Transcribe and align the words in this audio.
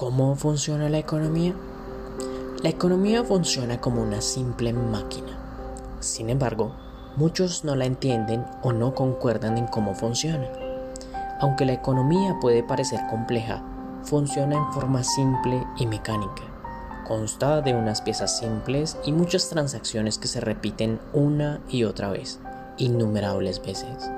¿Cómo 0.00 0.34
funciona 0.34 0.88
la 0.88 0.96
economía? 0.96 1.54
La 2.62 2.70
economía 2.70 3.22
funciona 3.22 3.82
como 3.82 4.00
una 4.00 4.22
simple 4.22 4.72
máquina. 4.72 5.38
Sin 6.00 6.30
embargo, 6.30 6.74
muchos 7.16 7.66
no 7.66 7.76
la 7.76 7.84
entienden 7.84 8.46
o 8.62 8.72
no 8.72 8.94
concuerdan 8.94 9.58
en 9.58 9.66
cómo 9.66 9.94
funciona. 9.94 10.48
Aunque 11.40 11.66
la 11.66 11.74
economía 11.74 12.38
puede 12.40 12.62
parecer 12.62 13.00
compleja, 13.10 13.62
funciona 14.02 14.56
en 14.56 14.72
forma 14.72 15.04
simple 15.04 15.62
y 15.76 15.84
mecánica. 15.84 16.44
Consta 17.06 17.60
de 17.60 17.74
unas 17.74 18.00
piezas 18.00 18.38
simples 18.38 18.96
y 19.04 19.12
muchas 19.12 19.50
transacciones 19.50 20.16
que 20.16 20.28
se 20.28 20.40
repiten 20.40 20.98
una 21.12 21.60
y 21.68 21.84
otra 21.84 22.08
vez, 22.08 22.40
innumerables 22.78 23.60
veces. 23.60 24.10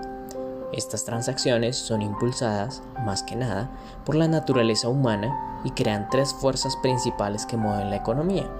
Estas 0.72 1.04
transacciones 1.04 1.76
son 1.76 2.02
impulsadas, 2.02 2.84
más 3.04 3.24
que 3.24 3.34
nada, 3.34 3.68
por 4.04 4.14
la 4.14 4.28
naturaleza 4.28 4.88
humana 4.88 5.48
y 5.64 5.70
crean 5.70 6.08
tres 6.10 6.34
fuerzas 6.34 6.76
principales 6.76 7.46
que 7.46 7.56
mueven 7.56 7.90
la 7.90 7.96
economía. 7.96 8.50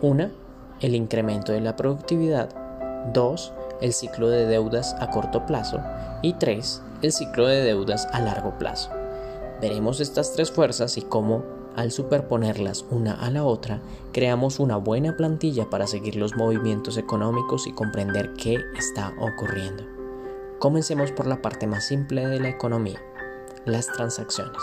Una, 0.00 0.30
el 0.80 0.94
incremento 0.94 1.52
de 1.52 1.60
la 1.60 1.76
productividad. 1.76 2.50
Dos, 3.12 3.52
el 3.80 3.92
ciclo 3.92 4.28
de 4.28 4.46
deudas 4.46 4.94
a 5.00 5.10
corto 5.10 5.46
plazo. 5.46 5.80
Y 6.22 6.34
tres, 6.34 6.82
el 7.02 7.12
ciclo 7.12 7.46
de 7.46 7.62
deudas 7.62 8.06
a 8.12 8.20
largo 8.20 8.58
plazo. 8.58 8.90
Veremos 9.60 10.00
estas 10.00 10.32
tres 10.32 10.50
fuerzas 10.50 10.96
y 10.98 11.02
cómo, 11.02 11.44
al 11.76 11.90
superponerlas 11.90 12.84
una 12.90 13.14
a 13.14 13.30
la 13.30 13.44
otra, 13.44 13.80
creamos 14.12 14.60
una 14.60 14.76
buena 14.76 15.16
plantilla 15.16 15.70
para 15.70 15.86
seguir 15.86 16.16
los 16.16 16.36
movimientos 16.36 16.96
económicos 16.96 17.66
y 17.66 17.72
comprender 17.72 18.34
qué 18.34 18.58
está 18.76 19.14
ocurriendo. 19.20 19.84
Comencemos 20.58 21.12
por 21.12 21.26
la 21.26 21.42
parte 21.42 21.66
más 21.66 21.84
simple 21.86 22.26
de 22.26 22.40
la 22.40 22.48
economía, 22.48 23.00
las 23.64 23.86
transacciones. 23.86 24.62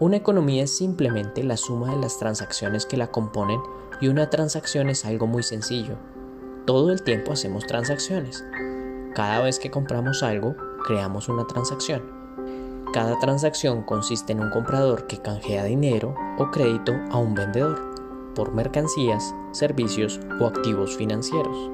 Una 0.00 0.16
economía 0.16 0.64
es 0.64 0.76
simplemente 0.76 1.44
la 1.44 1.56
suma 1.56 1.90
de 1.94 2.00
las 2.00 2.18
transacciones 2.18 2.84
que 2.84 2.96
la 2.96 3.12
componen 3.12 3.60
y 4.00 4.08
una 4.08 4.28
transacción 4.28 4.90
es 4.90 5.04
algo 5.04 5.28
muy 5.28 5.44
sencillo. 5.44 5.96
Todo 6.66 6.90
el 6.90 7.02
tiempo 7.02 7.32
hacemos 7.32 7.64
transacciones. 7.64 8.44
Cada 9.14 9.40
vez 9.40 9.60
que 9.60 9.70
compramos 9.70 10.24
algo, 10.24 10.56
creamos 10.84 11.28
una 11.28 11.46
transacción. 11.46 12.02
Cada 12.92 13.16
transacción 13.20 13.84
consiste 13.84 14.32
en 14.32 14.40
un 14.40 14.50
comprador 14.50 15.06
que 15.06 15.18
canjea 15.18 15.62
dinero 15.62 16.16
o 16.38 16.50
crédito 16.50 16.92
a 17.12 17.18
un 17.18 17.34
vendedor 17.34 17.80
por 18.34 18.52
mercancías, 18.52 19.32
servicios 19.52 20.18
o 20.40 20.46
activos 20.46 20.96
financieros. 20.96 21.70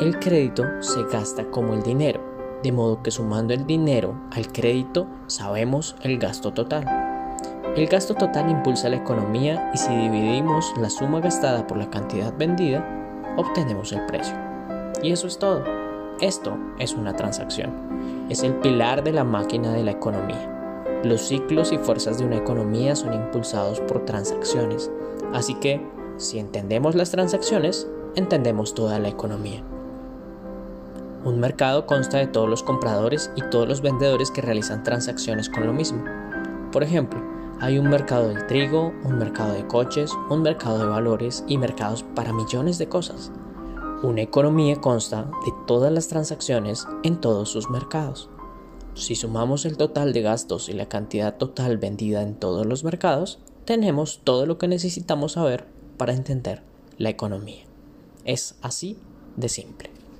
El 0.00 0.18
crédito 0.18 0.64
se 0.80 1.02
gasta 1.04 1.50
como 1.50 1.72
el 1.72 1.82
dinero, 1.82 2.20
de 2.62 2.72
modo 2.72 3.02
que 3.02 3.10
sumando 3.10 3.54
el 3.54 3.66
dinero 3.66 4.20
al 4.32 4.52
crédito 4.52 5.06
sabemos 5.28 5.96
el 6.02 6.18
gasto 6.18 6.52
total. 6.52 7.11
El 7.74 7.86
gasto 7.86 8.14
total 8.14 8.50
impulsa 8.50 8.90
la 8.90 8.96
economía 8.96 9.70
y 9.72 9.78
si 9.78 9.88
dividimos 9.96 10.74
la 10.78 10.90
suma 10.90 11.20
gastada 11.20 11.66
por 11.66 11.78
la 11.78 11.88
cantidad 11.88 12.30
vendida, 12.36 12.86
obtenemos 13.38 13.92
el 13.92 14.04
precio. 14.04 14.36
Y 15.02 15.10
eso 15.10 15.26
es 15.26 15.38
todo. 15.38 15.64
Esto 16.20 16.54
es 16.78 16.92
una 16.92 17.16
transacción. 17.16 18.26
Es 18.28 18.42
el 18.42 18.56
pilar 18.56 19.02
de 19.02 19.12
la 19.12 19.24
máquina 19.24 19.72
de 19.72 19.84
la 19.84 19.92
economía. 19.92 21.00
Los 21.02 21.22
ciclos 21.22 21.72
y 21.72 21.78
fuerzas 21.78 22.18
de 22.18 22.26
una 22.26 22.36
economía 22.36 22.94
son 22.94 23.14
impulsados 23.14 23.80
por 23.80 24.04
transacciones. 24.04 24.90
Así 25.32 25.54
que, 25.54 25.80
si 26.18 26.38
entendemos 26.38 26.94
las 26.94 27.10
transacciones, 27.10 27.88
entendemos 28.16 28.74
toda 28.74 28.98
la 28.98 29.08
economía. 29.08 29.62
Un 31.24 31.40
mercado 31.40 31.86
consta 31.86 32.18
de 32.18 32.26
todos 32.26 32.50
los 32.50 32.62
compradores 32.62 33.30
y 33.34 33.40
todos 33.48 33.66
los 33.66 33.80
vendedores 33.80 34.30
que 34.30 34.42
realizan 34.42 34.82
transacciones 34.82 35.48
con 35.48 35.66
lo 35.66 35.72
mismo. 35.72 36.04
Por 36.70 36.82
ejemplo, 36.82 37.20
hay 37.62 37.78
un 37.78 37.88
mercado 37.88 38.26
del 38.26 38.44
trigo, 38.48 38.92
un 39.04 39.18
mercado 39.18 39.52
de 39.52 39.64
coches, 39.68 40.10
un 40.28 40.42
mercado 40.42 40.80
de 40.80 40.86
valores 40.86 41.44
y 41.46 41.58
mercados 41.58 42.02
para 42.02 42.32
millones 42.32 42.76
de 42.76 42.88
cosas. 42.88 43.30
Una 44.02 44.20
economía 44.20 44.80
consta 44.80 45.30
de 45.44 45.52
todas 45.68 45.92
las 45.92 46.08
transacciones 46.08 46.88
en 47.04 47.20
todos 47.20 47.50
sus 47.50 47.70
mercados. 47.70 48.28
Si 48.94 49.14
sumamos 49.14 49.64
el 49.64 49.76
total 49.76 50.12
de 50.12 50.22
gastos 50.22 50.68
y 50.68 50.72
la 50.72 50.88
cantidad 50.88 51.36
total 51.36 51.78
vendida 51.78 52.22
en 52.22 52.34
todos 52.34 52.66
los 52.66 52.82
mercados, 52.82 53.38
tenemos 53.64 54.22
todo 54.24 54.44
lo 54.44 54.58
que 54.58 54.66
necesitamos 54.66 55.32
saber 55.32 55.68
para 55.98 56.14
entender 56.14 56.64
la 56.98 57.10
economía. 57.10 57.62
Es 58.24 58.56
así 58.60 58.98
de 59.36 59.48
simple. 59.48 59.91